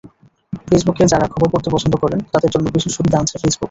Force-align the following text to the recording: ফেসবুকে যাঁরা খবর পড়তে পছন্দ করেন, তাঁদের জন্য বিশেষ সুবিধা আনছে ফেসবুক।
ফেসবুকে 0.67 1.03
যাঁরা 1.11 1.27
খবর 1.27 1.47
পড়তে 1.53 1.69
পছন্দ 1.71 1.93
করেন, 2.03 2.19
তাঁদের 2.31 2.51
জন্য 2.53 2.65
বিশেষ 2.75 2.91
সুবিধা 2.97 3.17
আনছে 3.19 3.35
ফেসবুক। 3.35 3.59